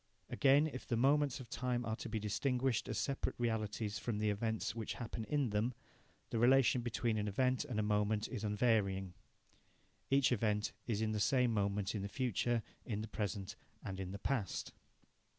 Again, 0.31 0.65
if 0.65 0.87
the 0.87 0.97
moments 0.97 1.39
of 1.39 1.47
time 1.47 1.85
are 1.85 1.95
to 1.97 2.09
be 2.09 2.17
distinguished 2.19 2.89
as 2.89 2.97
separate 2.97 3.35
realities 3.37 3.99
from 3.99 4.17
the 4.17 4.31
events 4.31 4.73
which 4.73 4.95
happen 4.95 5.25
in 5.25 5.51
them, 5.51 5.75
the 6.31 6.39
relation 6.39 6.81
between 6.81 7.19
an 7.19 7.27
event 7.27 7.65
and 7.65 7.79
a 7.79 7.83
moment 7.83 8.27
is 8.27 8.43
unvarying. 8.43 9.13
Each 10.09 10.31
event 10.31 10.71
is 10.87 11.03
in 11.03 11.11
the 11.11 11.19
same 11.19 11.53
moment 11.53 11.93
in 11.93 12.01
the 12.01 12.09
future, 12.09 12.63
in 12.83 13.01
the 13.01 13.07
present, 13.09 13.55
and 13.85 13.99
in 13.99 14.09
the 14.11 14.17
past. 14.17 14.73